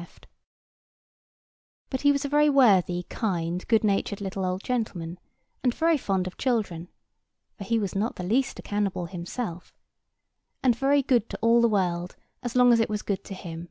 [0.00, 5.18] [Picture: The Professor] But he was a very worthy kind good natured little old gentleman;
[5.62, 6.88] and very fond of children
[7.58, 9.76] (for he was not the least a cannibal himself);
[10.62, 13.68] and very good to all the world as long as it was good to him.